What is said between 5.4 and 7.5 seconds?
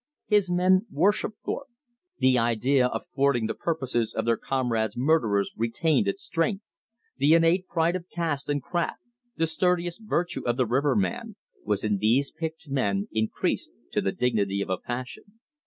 retained its strength; the